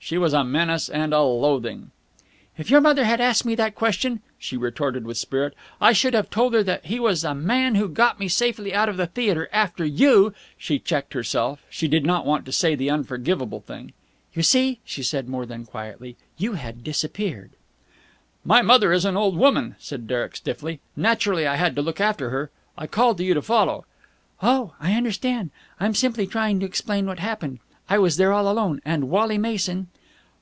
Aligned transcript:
She 0.00 0.18
was 0.18 0.34
a 0.34 0.44
menace 0.44 0.90
and 0.90 1.14
a 1.14 1.22
loathing. 1.22 1.90
"If 2.58 2.68
your 2.68 2.82
mother 2.82 3.06
had 3.06 3.22
asked 3.22 3.46
me 3.46 3.54
that 3.54 3.74
question," 3.74 4.20
she 4.38 4.54
retorted 4.54 5.06
with 5.06 5.16
spirit, 5.16 5.54
"I 5.80 5.94
should 5.94 6.12
have 6.12 6.28
told 6.28 6.52
her 6.52 6.62
that 6.62 6.84
he 6.84 7.00
was 7.00 7.22
the 7.22 7.34
man 7.34 7.76
who 7.76 7.88
got 7.88 8.20
me 8.20 8.28
safely 8.28 8.74
out 8.74 8.90
of 8.90 8.98
the 8.98 9.06
theatre 9.06 9.48
after 9.50 9.82
you...." 9.82 10.34
She 10.58 10.78
checked 10.78 11.14
herself. 11.14 11.64
She 11.70 11.88
did 11.88 12.04
not 12.04 12.26
want 12.26 12.44
to 12.44 12.52
say 12.52 12.74
the 12.74 12.90
unforgivable 12.90 13.60
thing. 13.60 13.94
"You 14.34 14.42
see," 14.42 14.78
she 14.84 15.02
said 15.02 15.26
more 15.26 15.46
quietly, 15.64 16.18
"you 16.36 16.52
had 16.52 16.84
disappeared...." 16.84 17.52
"My 18.44 18.60
mother 18.60 18.92
is 18.92 19.06
an 19.06 19.16
old 19.16 19.38
woman," 19.38 19.74
said 19.78 20.06
Derek 20.06 20.36
stiffly. 20.36 20.80
"Naturally 20.94 21.46
I 21.46 21.56
had 21.56 21.74
to 21.76 21.80
look 21.80 21.98
after 21.98 22.28
her. 22.28 22.50
I 22.76 22.86
called 22.86 23.16
to 23.16 23.24
you 23.24 23.32
to 23.32 23.40
follow." 23.40 23.86
"Oh, 24.42 24.74
I 24.78 24.92
understand. 24.92 25.50
I'm 25.80 25.94
simply 25.94 26.26
trying 26.26 26.60
to 26.60 26.66
explain 26.66 27.06
what 27.06 27.20
happened. 27.20 27.60
I 27.86 27.98
was 27.98 28.16
there 28.16 28.32
all 28.32 28.48
alone, 28.50 28.80
and 28.86 29.10
Wally 29.10 29.36
Mason...." 29.36 29.88